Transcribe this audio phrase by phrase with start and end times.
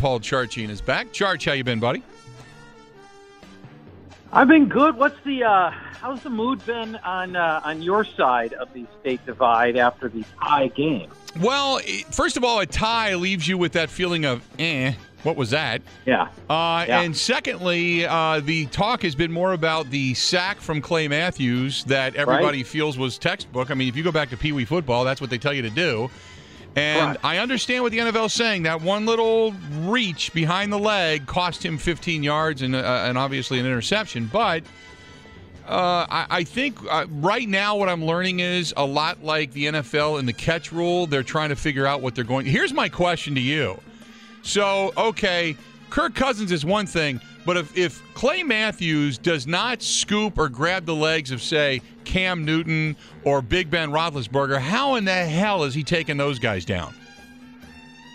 [0.00, 1.12] Paul Charchian is back.
[1.12, 2.02] Charch, how you been, buddy?
[4.32, 4.96] I've been good.
[4.96, 9.24] What's the uh, how's the mood been on uh, on your side of the state
[9.26, 11.10] divide after the tie game?
[11.38, 11.80] Well,
[12.12, 14.94] first of all, a tie leaves you with that feeling of eh.
[15.22, 15.82] What was that?
[16.06, 17.02] Yeah, Uh, Yeah.
[17.02, 22.16] And secondly, uh, the talk has been more about the sack from Clay Matthews that
[22.16, 23.70] everybody feels was textbook.
[23.70, 25.60] I mean, if you go back to Pee Wee football, that's what they tell you
[25.60, 26.08] to do.
[26.76, 27.24] And Correct.
[27.24, 28.62] I understand what the NFL is saying.
[28.62, 33.58] That one little reach behind the leg cost him 15 yards and, uh, and obviously
[33.58, 34.30] an interception.
[34.32, 34.62] But
[35.66, 39.66] uh, I, I think uh, right now what I'm learning is a lot like the
[39.66, 41.06] NFL and the catch rule.
[41.06, 42.46] They're trying to figure out what they're going.
[42.46, 43.80] Here's my question to you.
[44.42, 45.56] So, okay,
[45.90, 50.84] Kirk Cousins is one thing, but if, if Clay Matthews does not scoop or grab
[50.86, 55.74] the legs of, say, Cam Newton or Big Ben Roethlisberger, how in the hell is
[55.74, 56.94] he taking those guys down?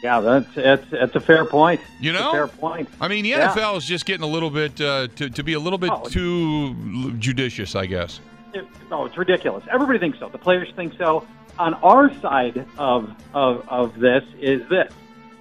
[0.04, 1.82] yeah, that's that's that's a fair point.
[2.00, 2.32] You know?
[2.32, 2.88] fair point.
[3.02, 3.52] I mean, the Yeah.
[3.52, 6.04] NFL is just getting a little bit uh, to, to be a little bit Oh.
[6.04, 8.20] too judicious, I guess.
[8.54, 9.64] It, no, it's ridiculous.
[9.72, 10.30] Everybody thinks so.
[10.30, 11.26] The players think so.
[11.58, 14.94] On our side of of of this is this.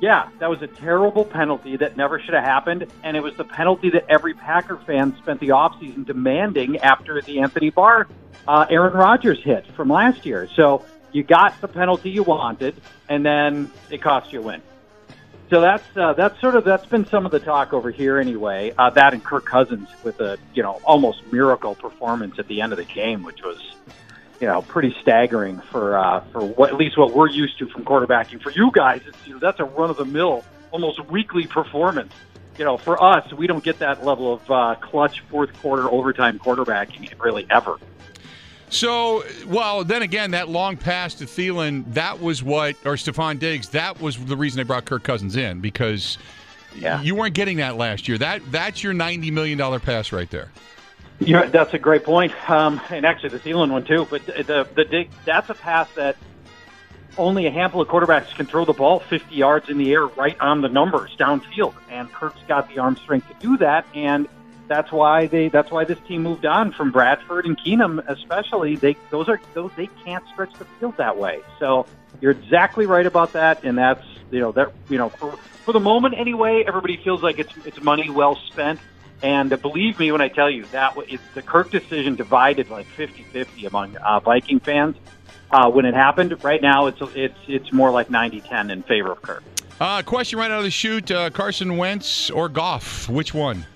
[0.05, 3.45] Yeah, that was a terrible penalty that never should have happened, and it was the
[3.45, 8.07] penalty that every Packer fan spent the offseason demanding after the Anthony Barr,
[8.47, 10.47] uh, Aaron Rodgers hit from last year.
[10.57, 12.75] So you got the penalty you wanted,
[13.09, 14.61] and then it cost you a win.
[15.49, 18.75] So that's uh, that's sort of that's been some of the talk over here anyway.
[18.77, 22.73] Uh, that and Kirk Cousins with a you know almost miracle performance at the end
[22.73, 23.59] of the game, which was
[24.41, 27.85] you know pretty staggering for uh, for what at least what we're used to from
[27.85, 28.43] quarterbacking.
[28.43, 32.13] For you guys, it's, you know, that's a run of the mill, almost weekly performance.
[32.59, 36.39] You know, for us, we don't get that level of uh, clutch fourth quarter overtime
[36.39, 37.79] quarterbacking really ever.
[38.71, 43.69] So, well, then again, that long pass to Thielen, that was what, or Stefon Diggs,
[43.71, 46.19] that was the reason they brought Kirk Cousins in because
[46.77, 47.01] Yeah.
[47.03, 48.19] you weren't getting that last year.
[48.19, 50.49] That That's your $90 million pass right there.
[51.21, 52.33] Yeah, that's a great point.
[52.51, 54.07] Um, and actually, the Thielen one too.
[54.11, 56.17] But the the, dig, that's a pass that
[57.17, 60.39] only a handful of quarterbacks can throw the ball 50 yards in the air right
[60.41, 61.75] on the numbers downfield.
[61.89, 64.29] And Kirk's got the arm strength to do that, and
[64.67, 68.77] that's why they that's why this team moved on from Bradford and Keenum, especially.
[68.77, 71.41] They those are those they can't stretch the field that way.
[71.59, 71.87] So
[72.21, 75.33] you're exactly right about that, and that's you know that you know for
[75.65, 78.81] for the moment anyway, everybody feels like it's it's money well spent.
[79.23, 80.97] And uh, believe me when I tell you that
[81.35, 84.97] the Kirk decision divided like 50-50 among uh, Viking fans.
[85.51, 89.23] Uh, when it happened, right now it's it's it's more like 90-10 in favor of
[89.23, 89.43] Kirk.
[89.81, 93.09] Uh, question right out of the chute uh, Carson Wentz or Goff?
[93.09, 93.67] Which one?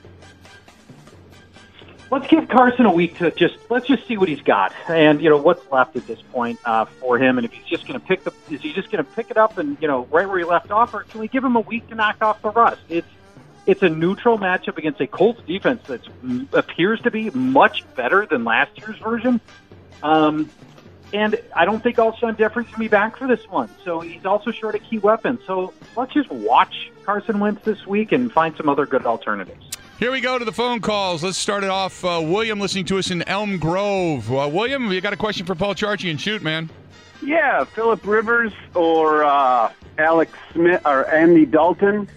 [2.11, 5.29] Let's give Carson a week to just let's just see what he's got, and you
[5.29, 8.07] know what's left at this point uh, for him, and if he's just going to
[8.07, 10.39] pick the is he just going to pick it up and you know right where
[10.39, 12.81] he left off, or can we give him a week to knock off the rust?
[12.89, 13.07] It's
[13.69, 16.01] it's a neutral matchup against a Colts defense that
[16.55, 19.43] appears to be much better than last year's version.
[20.03, 20.49] Um,
[21.13, 23.69] and I don't think Alshon Jeffery's going to be back for this one.
[23.85, 25.39] So he's also short a key weapon.
[25.47, 29.67] So let's just watch Carson Wentz this week and find some other good alternatives.
[29.99, 31.23] Here we go to the phone calls.
[31.23, 32.03] Let's start it off.
[32.03, 34.33] Uh, William listening to us in Elm Grove.
[34.33, 36.71] Uh, William, you got a question for Paul Charchian shoot, man.
[37.21, 42.09] Yeah, Philip Rivers or uh, Alex Smith or Andy Dalton.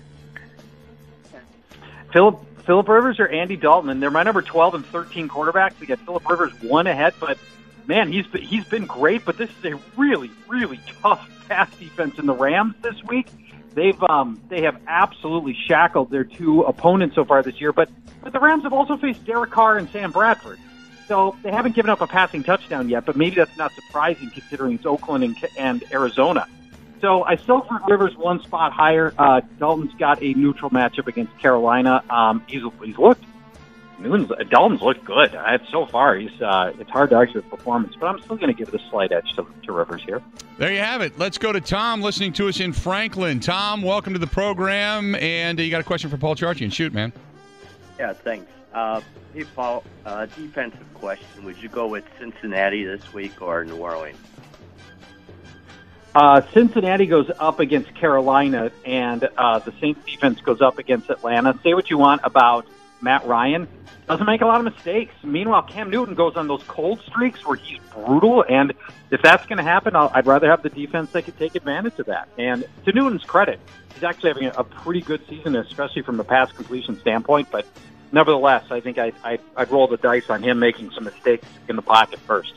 [2.12, 5.80] Philip Philip Rivers or Andy Dalton, and they're my number twelve and thirteen quarterbacks.
[5.80, 7.38] We got Philip Rivers one ahead, but
[7.88, 9.26] man, he's been, he's been great.
[9.26, 13.28] But this is a really really tough pass defense in the Rams this week.
[13.74, 17.72] They've um, they have absolutely shackled their two opponents so far this year.
[17.72, 17.90] But
[18.22, 20.60] but the Rams have also faced Derek Carr and Sam Bradford,
[21.08, 23.06] so they haven't given up a passing touchdown yet.
[23.06, 26.48] But maybe that's not surprising considering it's Oakland and, and Arizona.
[27.02, 29.14] So I still put Rivers one spot higher.
[29.18, 32.04] Uh, Dalton's got a neutral matchup against Carolina.
[32.10, 33.26] Um, he's he's looked.
[33.98, 35.36] Newton's, Dalton's looked good.
[35.36, 36.42] I, so far, he's.
[36.42, 38.90] Uh, it's hard to argue with performance, but I'm still going to give it a
[38.90, 40.22] slight edge to, to Rivers here.
[40.58, 41.18] There you have it.
[41.20, 43.40] Let's go to Tom listening to us in Franklin.
[43.40, 45.16] Tom, welcome to the program.
[45.16, 47.14] And uh, you got a question for Paul Charchian shoot, man.
[48.00, 48.52] Yeah, thanks.
[48.74, 49.02] Uh,
[49.34, 51.46] hey, Paul, uh, defensive question.
[51.46, 54.18] Would you go with Cincinnati this week or New Orleans?
[56.14, 61.58] Uh, Cincinnati goes up against Carolina, and uh, the Saints defense goes up against Atlanta.
[61.64, 62.66] Say what you want about
[63.02, 63.68] Matt Ryan,
[64.08, 65.14] doesn't make a lot of mistakes.
[65.24, 68.74] Meanwhile, Cam Newton goes on those cold streaks where he's brutal, and
[69.10, 71.98] if that's going to happen, I'll, I'd rather have the defense that could take advantage
[71.98, 72.28] of that.
[72.38, 73.60] And to Newton's credit,
[73.94, 77.50] he's actually having a, a pretty good season, especially from a pass completion standpoint.
[77.52, 77.66] But
[78.12, 81.78] nevertheless, I think I, I, I'd roll the dice on him making some mistakes in
[81.78, 82.54] the pocket first.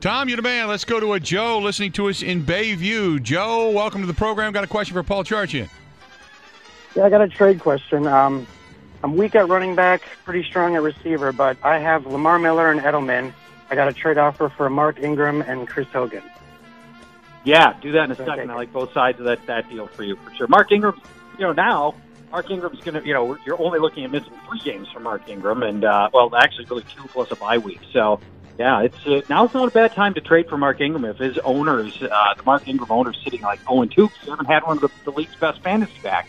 [0.00, 0.66] Tom, you're the man.
[0.68, 3.22] Let's go to a Joe listening to us in Bayview.
[3.22, 4.50] Joe, welcome to the program.
[4.52, 5.68] Got a question for Paul Charchian.
[6.96, 8.06] Yeah, I got a trade question.
[8.06, 8.46] Um,
[9.04, 12.80] I'm weak at running back, pretty strong at receiver, but I have Lamar Miller and
[12.80, 13.34] Edelman.
[13.68, 16.22] I got a trade offer for Mark Ingram and Chris Hogan.
[17.44, 18.24] Yeah, do that in a Okay.
[18.24, 18.50] second.
[18.50, 20.46] I like both sides of that, that deal for you for sure.
[20.48, 20.98] Mark Ingram,
[21.38, 21.94] you know, now
[22.32, 25.28] Mark Ingram's going to, you know, you're only looking at missing three games for Mark
[25.28, 27.80] Ingram, and uh, well, actually, really two plus a bye week.
[27.92, 28.18] So,
[28.60, 31.38] yeah, it's uh, now's not a bad time to trade for Mark Ingram if his
[31.38, 34.62] owners, uh, the Mark Ingram owners, sitting like 0 and 2, 'cause they haven't had
[34.64, 36.28] one of the, the league's best fantasy backs.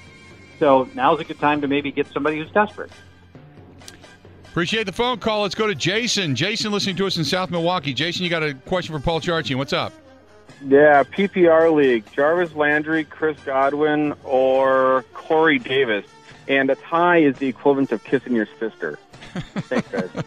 [0.58, 2.90] So now's a good time to maybe get somebody who's desperate.
[4.46, 5.42] Appreciate the phone call.
[5.42, 6.34] Let's go to Jason.
[6.34, 7.94] Jason listening to us in South Milwaukee.
[7.94, 9.56] Jason, you got a question for Paul Charchian.
[9.58, 9.92] What's up?
[10.68, 12.04] Yeah, PPR league.
[12.14, 16.06] Jarvis Landry, Chris Godwin, or Corey Davis.
[16.48, 19.00] And a tie is the equivalent of kissing your sister.
[19.34, 20.10] Thanks, guys.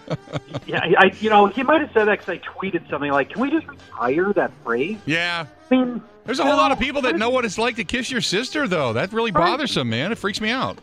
[0.67, 3.43] Yeah, I, you know, he might have said that because I tweeted something like, "Can
[3.43, 5.45] we just retire that phrase?" Yeah.
[5.71, 7.85] I mean, There's a you whole lot of people that know what it's like to
[7.85, 8.95] kiss your sister, though.
[8.95, 9.45] That really Right.
[9.51, 10.11] bothersome, man.
[10.11, 10.79] It freaks me out.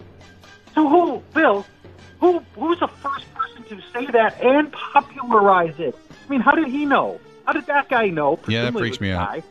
[0.75, 1.65] So who, Bill?
[2.19, 5.95] Who who's the first person to say that and popularize it?
[6.27, 7.19] I mean, how did he know?
[7.51, 8.39] How did that guy know?
[8.47, 9.27] Yeah, that freaks me out.
[9.27, 9.43] guy.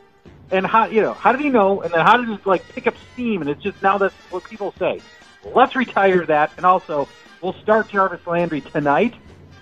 [0.49, 1.13] And how you know?
[1.13, 1.81] How did he know?
[1.81, 3.41] And then how did it like pick up steam?
[3.41, 5.01] And it's just now that's what people say.
[5.53, 7.07] Let's retire that, and also
[7.41, 9.13] we'll start Jarvis Landry tonight.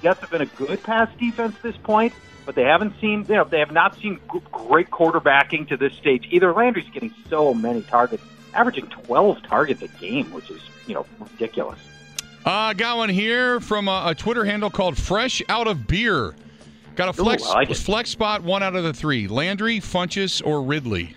[0.01, 2.13] Jets have been a good pass defense at this point,
[2.45, 4.21] but they haven't seen you know they have not seen
[4.53, 6.53] great quarterbacking to this stage either.
[6.53, 11.79] Landry's getting so many targets, averaging twelve targets a game, which is you know ridiculous.
[12.45, 16.35] Uh, got one here from a, a Twitter handle called Fresh Out of Beer.
[16.99, 20.61] Got a flex I like flex spot, one out of the three: Landry, Funchess, or
[20.61, 21.15] Ridley.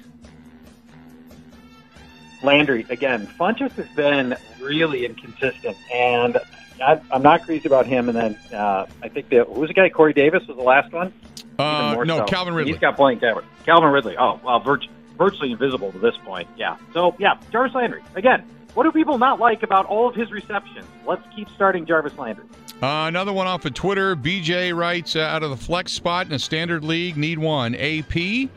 [2.44, 3.26] Landry again.
[3.26, 6.38] Funchess has been really inconsistent, and
[6.81, 8.08] I, I'm not crazy about him.
[8.08, 9.88] And then uh, I think the who's the guy?
[9.88, 11.12] Corey Davis was the last one.
[11.58, 12.25] Uh, no, so.
[12.26, 12.70] Calvin Ridley.
[12.70, 13.43] He's got blank Calvin.
[13.67, 14.17] Calvin Ridley.
[14.17, 14.88] Oh, well, virt-
[15.19, 16.46] virtually invisible to this point.
[16.56, 16.76] Yeah.
[16.93, 18.44] So yeah, Jarvis Landry again.
[18.75, 20.87] What do people not like about all of his receptions?
[21.05, 22.44] Let's keep starting Jarvis Landry.
[22.82, 24.17] Uh, another one off of Twitter.
[24.17, 28.50] BJ writes uh, out of the flex spot in a standard league, need one: AP,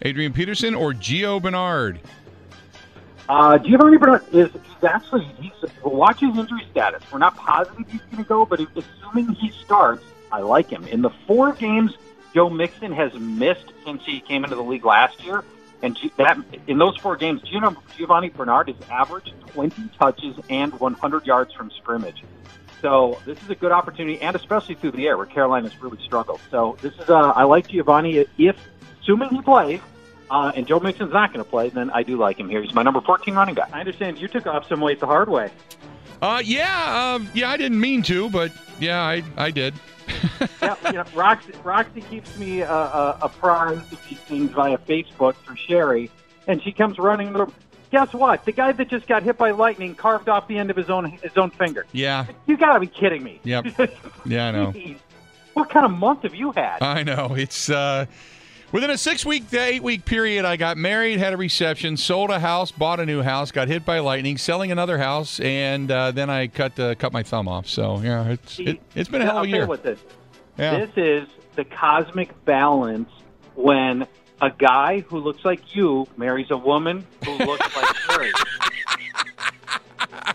[0.00, 2.00] Adrian Peterson, or Gio Bernard.
[3.28, 4.48] Uh, Giovanni Bernard is
[4.82, 5.52] actually he's
[5.84, 7.02] watch his injury status.
[7.12, 10.02] We're not positive he's going to go, but assuming he starts,
[10.32, 10.86] I like him.
[10.86, 11.98] In the four games
[12.32, 15.44] Joe Mixon has missed since he came into the league last year,
[15.82, 21.52] and that in those four games, Giovanni Bernard has averaged 20 touches and 100 yards
[21.52, 22.22] from scrimmage.
[22.82, 26.40] So this is a good opportunity, and especially through the air, where Carolina's really struggled.
[26.50, 28.56] So this is uh, I like Giovanni if
[29.02, 29.80] assuming he plays.
[30.28, 32.60] Uh, and Joe Mixon's not going to play, then I do like him here.
[32.60, 33.70] He's my number 14 running back.
[33.72, 35.52] I understand you took off some weight the hard way.
[36.20, 38.50] Uh, yeah, um, yeah, I didn't mean to, but
[38.80, 39.74] yeah, I, I did.
[40.62, 45.36] yeah, you know, Roxy, Roxy keeps me uh, uh, apprised of these things via Facebook
[45.36, 46.10] through Sherry,
[46.46, 47.32] and she comes running.
[47.32, 47.46] The,
[47.90, 48.44] guess what?
[48.44, 51.10] The guy that just got hit by lightning carved off the end of his own
[51.22, 51.86] his own finger.
[51.92, 53.40] Yeah, You got to be kidding me.
[53.44, 53.66] Yep.
[54.26, 54.72] yeah, I know.
[54.72, 54.98] Jeez.
[55.54, 56.82] What kind of month have you had?
[56.82, 57.34] I know.
[57.34, 58.06] It's uh,
[58.72, 60.44] within a six week to eight week period.
[60.44, 63.84] I got married, had a reception, sold a house, bought a new house, got hit
[63.84, 67.66] by lightning, selling another house, and uh, then I cut uh, cut my thumb off.
[67.66, 69.66] So yeah, it's it, it's been a hell of a year.
[69.66, 69.98] what this.
[70.58, 70.84] Yeah.
[70.86, 73.10] This is the cosmic balance
[73.54, 74.06] when
[74.40, 78.30] a guy who looks like you marries a woman who looks like her.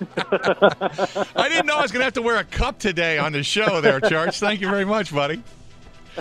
[1.35, 3.43] I didn't know I was going to have to wear a cup today on the
[3.43, 4.39] show there, Charch.
[4.39, 5.43] Thank you very much, buddy.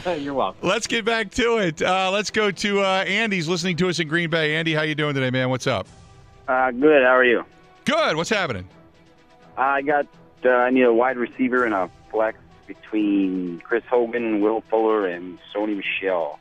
[0.18, 0.68] You're welcome.
[0.68, 1.82] Let's get back to it.
[1.82, 4.56] Uh, let's go to uh, Andy's listening to us in Green Bay.
[4.56, 5.50] Andy, how you doing today, man?
[5.50, 5.86] What's up?
[6.46, 7.02] Uh, good.
[7.02, 7.44] How are you?
[7.84, 8.16] Good.
[8.16, 8.68] What's happening?
[9.56, 10.06] I got.
[10.44, 15.38] Uh, I need a wide receiver and a flex between Chris Hogan, Will Fuller, and
[15.54, 16.38] Sony Michel.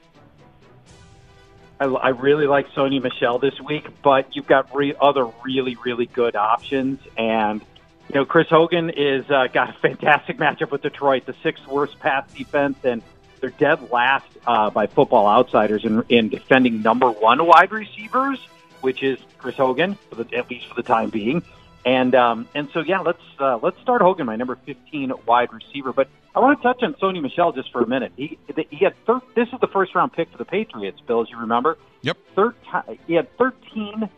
[1.79, 6.07] I, I really like Sony Michel this week, but you've got re- other really, really
[6.07, 6.99] good options.
[7.17, 7.61] And,
[8.09, 11.99] you know, Chris Hogan is uh, got a fantastic matchup with Detroit, the sixth worst
[11.99, 13.01] pass defense, and
[13.39, 18.39] they're dead last uh, by Football Outsiders in, in defending number one wide receivers,
[18.81, 21.41] which is Chris Hogan, for the, at least for the time being.
[21.85, 25.93] And um, and so yeah, let's uh, let's start Hogan, my number 15 wide receiver.
[25.93, 28.11] But I want to touch on Sony Michel just for a minute.
[28.17, 28.37] He
[28.69, 31.37] he had thir- this is the first round pick for the Patriots, Bill, as you
[31.37, 31.77] remember.
[32.01, 32.17] Yep.
[32.35, 32.55] Thir-
[33.07, 34.09] he had 13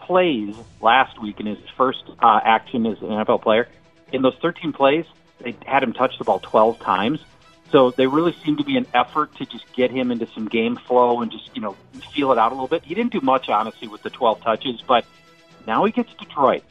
[0.00, 3.68] plays last week in his first uh, action as an NFL player.
[4.12, 5.04] In those 13 plays,
[5.40, 7.20] they had him touch the ball 12 times.
[7.70, 10.76] So they really seemed to be an effort to just get him into some game
[10.76, 11.76] flow and just, you know,
[12.14, 12.82] feel it out a little bit.
[12.84, 15.04] He didn't do much, honestly, with the 12 touches, but
[15.66, 16.64] now he gets Detroit.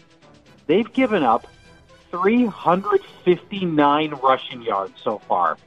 [0.67, 1.47] They've given up
[2.11, 5.57] 359 rushing yards so far.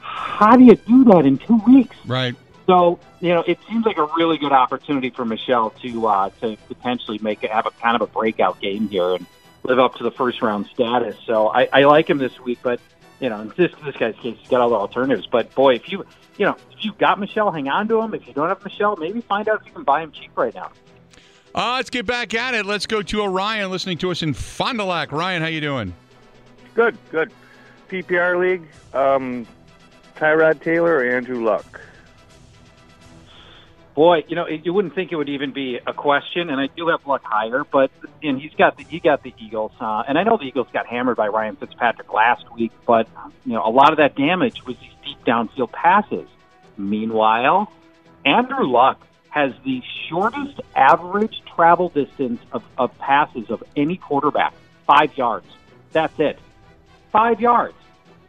[0.00, 1.96] How do you do that in two weeks?
[2.06, 2.36] Right.
[2.66, 6.56] So you know, it seems like a really good opportunity for Michel to uh, to
[6.68, 9.26] potentially make it, have a kind of a breakout game here and
[9.62, 11.16] live up to the first round status.
[11.26, 12.80] So I, I like him this week, but
[13.20, 15.26] you know, in this this guy's case, he's got other alternatives.
[15.26, 16.04] But boy, if you
[16.36, 18.14] you know if you've got Michel, hang on to him.
[18.14, 20.54] If you don't have Michel, maybe find out if you can buy him cheap right
[20.54, 20.70] now.
[21.54, 22.66] Uh, let's get back at it.
[22.66, 25.12] Let's go to Orion listening to us in Fond du Lac.
[25.12, 25.94] Ryan, how you doing?
[26.74, 27.32] Good, good.
[27.88, 29.46] PPR league, um,
[30.16, 31.80] Tyrod Taylor or Andrew Luck?
[33.94, 36.68] Boy, you know, it, you wouldn't think it would even be a question, and I
[36.68, 37.90] do have luck higher, but
[38.22, 40.86] and he's got the he got the Eagles, uh, and I know the Eagles got
[40.86, 43.08] hammered by Ryan Fitzpatrick last week, but
[43.44, 46.28] you know, a lot of that damage was these deep downfield passes.
[46.76, 47.72] Meanwhile,
[48.24, 54.54] Andrew Luck has the shortest average travel distance of, of passes of any quarterback,
[54.86, 55.46] five yards.
[55.92, 56.38] That's it,
[57.12, 57.74] five yards.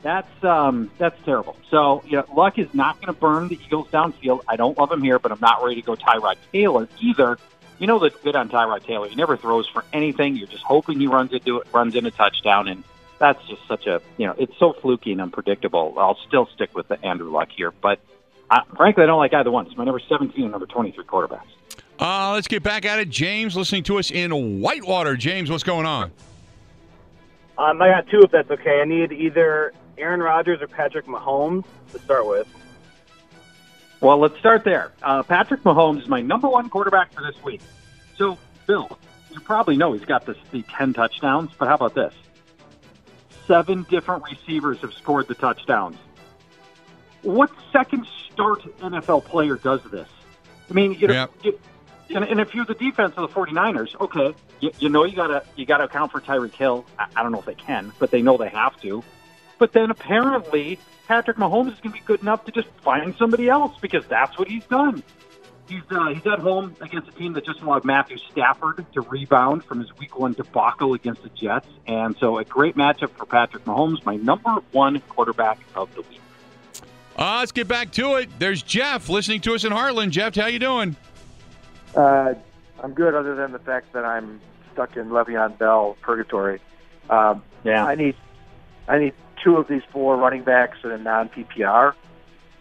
[0.02, 1.58] That's um, that's terrible.
[1.70, 4.42] So, you know, Luck is not going to burn the Eagles downfield.
[4.48, 7.38] I don't love him here, but I'm not ready to go Tyrod Taylor either.
[7.80, 9.08] You know the good on Tyrod Taylor.
[9.08, 10.36] He never throws for anything.
[10.36, 12.84] You're just hoping he runs into it, runs in a touchdown, and
[13.20, 15.94] that's just such a you know it's so fluky and unpredictable.
[15.98, 18.00] I'll still stick with the Andrew Luck here, but
[18.52, 19.68] I, frankly, I don't like either one.
[19.68, 21.42] It's my number 17 and number 23 quarterbacks.
[22.00, 23.10] Uh, let's get back at it.
[23.10, 25.16] James listening to us in Whitewater.
[25.16, 26.12] James, what's going on?
[27.58, 28.80] Um, I got two, if that's okay.
[28.82, 32.48] I need either Aaron Rodgers or Patrick Mahomes to start with.
[34.00, 34.94] Well, let's start there.
[35.04, 37.60] Uh, Patrick Mahomes is my number one quarterback for this week.
[38.18, 38.98] So, Bill,
[39.32, 42.14] you probably know he's got this, the 10 touchdowns, but how about this?
[43.46, 45.98] Seven different receivers have scored the touchdowns.
[47.24, 48.08] What second
[48.40, 50.08] start NFL player does this?
[50.70, 51.32] I mean, you know, Yep.
[51.44, 51.60] you,
[52.16, 55.44] and, and if you're the defense of the 49ers, okay, you, you know you gotta
[55.56, 56.86] you gotta account for Tyreek Hill.
[56.98, 59.04] I, I don't know if they can, but they know they have to.
[59.58, 63.78] But then apparently Patrick Mahomes is to be good enough to just find somebody else
[63.82, 65.04] because that's what he's done.
[65.68, 69.66] He's uh, he's at home against a team that just allowed Matthew Stafford to rebound
[69.66, 73.66] from his Week One debacle against the Jets, and so a great matchup for Patrick
[73.66, 76.22] Mahomes, my number one quarterback of the week.
[77.20, 78.30] Uh, let's get back to it.
[78.40, 80.12] There's Jeff listening to us in Hartland.
[80.12, 80.96] Jeff, how you doing?
[81.94, 82.34] Uh,
[82.82, 84.40] I'm good, other than the fact that I'm
[84.72, 86.62] stuck in Le'Veon Bell purgatory.
[87.10, 87.86] Um, Yeah.
[87.86, 88.16] I need
[88.88, 91.94] I need two of these four running backs in a non PPR.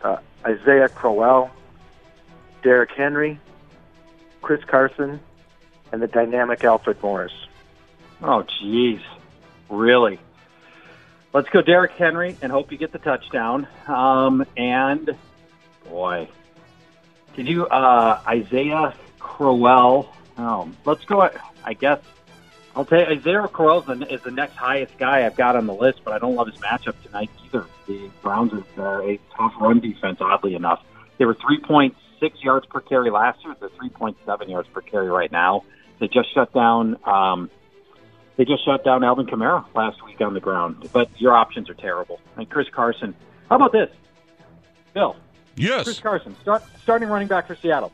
[0.02, 1.50] Uh, Isaiah Crowell,
[2.62, 3.38] Derrick Henry,
[4.42, 5.20] Chris Carson,
[5.92, 7.32] and the dynamic Alfred Morris.
[8.22, 9.00] Oh, jeez,
[9.70, 10.18] really?
[11.38, 13.68] Let's go, Derrick Henry, and hope you get the touchdown.
[13.86, 15.16] Um, and
[15.88, 16.28] boy,
[17.36, 20.12] did you uh, Isaiah Crowell?
[20.36, 21.30] Oh, let's go.
[21.62, 22.00] I guess
[22.74, 26.12] I'll take Isaiah Crowell is the, next highest guy I've got on the list, but
[26.12, 27.66] I don't love his matchup tonight either.
[27.86, 30.84] The Browns are a tough run defense, oddly enough.
[31.18, 31.92] They were 3.6
[32.42, 33.54] yards per carry last year.
[33.60, 35.62] They're 3.7 yards per carry right now.
[36.00, 36.98] They just shut down.
[37.04, 37.48] Um,
[38.38, 40.88] they just shut down Alvin Kamara last week on the ground.
[40.92, 42.20] But your options are terrible.
[42.36, 43.14] And Chris Carson.
[43.50, 43.90] How about this,
[44.94, 45.16] Bill?
[45.56, 45.84] Yes.
[45.84, 47.92] Chris Carson, start, starting running back for Seattle.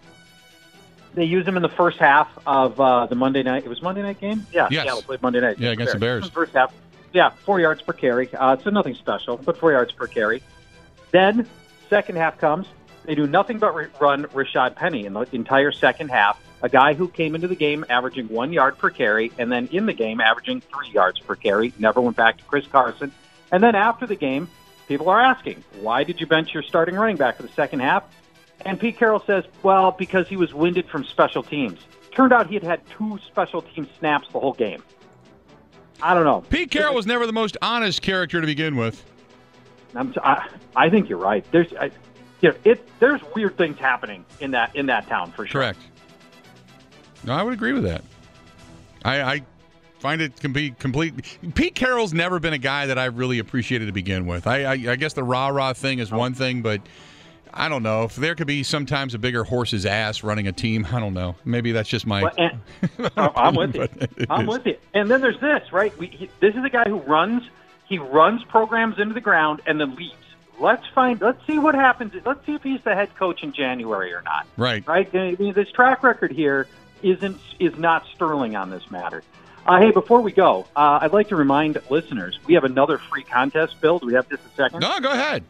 [1.14, 3.64] They use him in the first half of uh, the Monday night.
[3.64, 4.46] It was Monday night game.
[4.52, 4.82] Yeah, Yes.
[4.84, 5.58] Seattle played Monday night.
[5.58, 6.28] Yeah, against the Bears.
[6.28, 6.74] First half.
[7.12, 8.28] Yeah, four yards per carry.
[8.34, 10.42] Uh, so nothing special, but four yards per carry.
[11.12, 11.48] Then
[11.88, 12.66] second half comes.
[13.04, 16.40] They do nothing but re- run Rashaad Penny in the entire second half.
[16.64, 19.84] A guy who came into the game averaging one yard per carry, and then in
[19.84, 21.74] the game averaging three yards per carry.
[21.78, 23.12] Never went back to Chris Carson.
[23.52, 24.48] And then after the game,
[24.88, 28.04] people are asking, why did you bench your starting running back for the second half?
[28.64, 31.80] And Pete Carroll says, well, because he was winded from special teams.
[32.12, 34.82] Turned out he had had two special team snaps the whole game.
[36.00, 36.46] I don't know.
[36.48, 39.04] Pete Carroll was never the most honest character to begin with.
[39.94, 41.44] I'm t- I, I think you're right.
[41.50, 41.90] There's, I,
[42.40, 42.88] you know, it.
[43.00, 45.60] There's weird things happening in that in that town for sure.
[45.60, 45.78] Correct.
[47.24, 48.02] No, I would agree with that.
[49.04, 49.42] I, I
[49.98, 51.38] find it can be complete.
[51.54, 54.46] Pete Carroll's never been a guy that I've really appreciated to begin with.
[54.46, 56.80] I, I, I guess the rah rah thing is one thing, but
[57.52, 60.86] I don't know if there could be sometimes a bigger horse's ass running a team.
[60.92, 61.36] I don't know.
[61.44, 62.22] Maybe that's just my.
[62.22, 63.82] Well, and- I'm with you.
[63.82, 64.48] It I'm is.
[64.48, 64.76] with you.
[64.92, 65.96] And then there's this, right?
[65.98, 67.42] We, he, this is a guy who runs.
[67.86, 70.14] He runs programs into the ground and then leaves.
[70.58, 71.20] Let's find.
[71.20, 72.12] Let's see what happens.
[72.24, 74.46] Let's see if he's the head coach in January or not.
[74.56, 74.86] Right.
[74.86, 75.08] Right.
[75.14, 76.66] I mean, this track record here
[77.04, 79.22] isn't is not sterling on this matter.
[79.66, 83.22] Uh, hey, before we go, uh, I'd like to remind listeners we have another free
[83.22, 83.80] contest.
[83.80, 84.80] Bill, do we have just a second?
[84.80, 85.44] No, go ahead.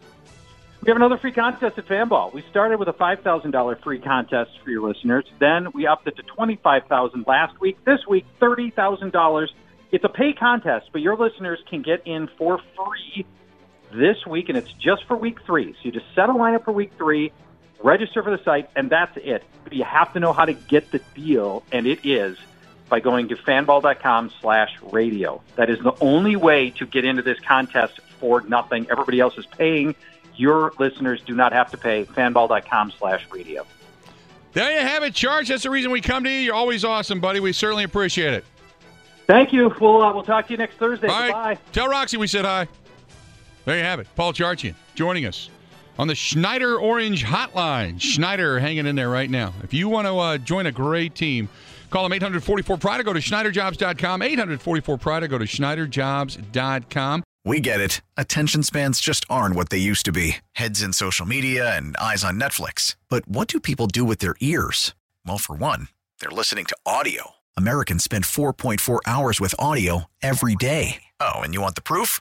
[0.82, 2.32] We have another free contest at Fanball.
[2.34, 5.25] We started with a five thousand dollar free contest for your listeners.
[5.38, 7.82] Then we upped it to twenty five thousand last week.
[7.84, 9.52] This week, thirty thousand dollars.
[9.92, 13.25] It's a pay contest, but your listeners can get in for free
[13.92, 15.73] this week, and it's just for week three.
[15.73, 17.32] So you just set a lineup for week three,
[17.85, 19.45] register for the site, and that's it.
[19.62, 22.37] But you have to know how to get the deal, and it is
[22.88, 25.41] by going to fanball.com slash radio.
[25.57, 28.87] That is the only way to get into this contest for nothing.
[28.91, 29.95] Everybody else is paying.
[30.37, 32.05] Your listeners do not have to pay.
[32.05, 33.67] Fanball.com slash radio.
[34.53, 35.49] There you have it, Charch.
[35.49, 36.38] That's the reason we come to you.
[36.38, 37.41] You're always awesome, buddy.
[37.41, 38.45] We certainly appreciate it.
[39.26, 39.75] Thank you.
[39.81, 41.09] We'll, uh, we'll talk to you next Thursday.
[41.09, 41.33] All right.
[41.33, 41.59] Bye.
[41.73, 42.69] Tell Roxy we said hi.
[43.64, 44.07] There you have it.
[44.14, 45.49] Paul Charchian joining us
[45.98, 48.00] on the Schneider Orange Hotline.
[48.00, 49.52] Schneider hanging in there right now.
[49.62, 51.48] If you want to uh, join a great team,
[51.90, 54.22] call them 844 Pride or go to SchneiderJobs.com.
[54.22, 57.22] 844 Pride or go to SchneiderJobs.com.
[57.46, 58.00] We get it.
[58.16, 62.24] Attention spans just aren't what they used to be heads in social media and eyes
[62.24, 62.96] on Netflix.
[63.10, 64.94] But what do people do with their ears?
[65.26, 65.88] Well, for one,
[66.20, 67.32] they're listening to audio.
[67.56, 71.02] Americans spend 4.4 hours with audio every day.
[71.20, 72.20] Oh, and you want the proof?